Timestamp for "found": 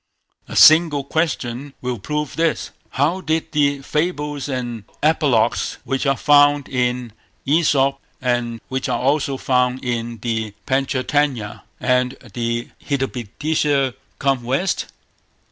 6.17-6.67, 9.37-9.85